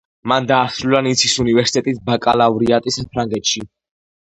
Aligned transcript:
მან 0.31 0.45
დაასრულა 0.51 1.01
ნიცის 1.07 1.35
უნივერსიტეტის 1.43 2.01
ბაკალავრიატი 2.09 2.97
საფრანგეთში. 2.99 3.67